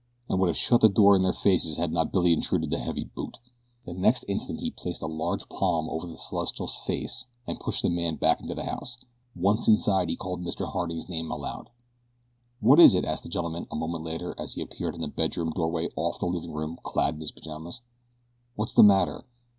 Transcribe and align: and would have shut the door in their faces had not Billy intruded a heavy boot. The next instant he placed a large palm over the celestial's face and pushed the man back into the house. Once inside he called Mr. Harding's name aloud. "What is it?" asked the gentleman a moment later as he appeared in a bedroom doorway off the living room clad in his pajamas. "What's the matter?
and 0.27 0.39
would 0.39 0.47
have 0.47 0.57
shut 0.57 0.81
the 0.81 0.89
door 0.89 1.15
in 1.15 1.21
their 1.21 1.31
faces 1.31 1.77
had 1.77 1.91
not 1.91 2.11
Billy 2.11 2.33
intruded 2.33 2.73
a 2.73 2.79
heavy 2.79 3.03
boot. 3.03 3.37
The 3.85 3.93
next 3.93 4.25
instant 4.27 4.59
he 4.59 4.71
placed 4.71 5.03
a 5.03 5.05
large 5.05 5.47
palm 5.47 5.87
over 5.91 6.07
the 6.07 6.17
celestial's 6.17 6.75
face 6.75 7.27
and 7.45 7.59
pushed 7.59 7.83
the 7.83 7.89
man 7.91 8.15
back 8.15 8.41
into 8.41 8.55
the 8.55 8.63
house. 8.63 8.97
Once 9.35 9.67
inside 9.67 10.09
he 10.09 10.15
called 10.17 10.41
Mr. 10.41 10.65
Harding's 10.73 11.07
name 11.07 11.29
aloud. 11.29 11.69
"What 12.61 12.79
is 12.79 12.95
it?" 12.95 13.05
asked 13.05 13.21
the 13.21 13.29
gentleman 13.29 13.67
a 13.69 13.75
moment 13.75 14.03
later 14.03 14.33
as 14.39 14.55
he 14.55 14.63
appeared 14.63 14.95
in 14.95 15.03
a 15.03 15.07
bedroom 15.07 15.51
doorway 15.51 15.89
off 15.95 16.17
the 16.19 16.25
living 16.25 16.51
room 16.51 16.79
clad 16.81 17.13
in 17.13 17.21
his 17.21 17.31
pajamas. 17.31 17.81
"What's 18.55 18.73
the 18.73 18.81
matter? 18.81 19.25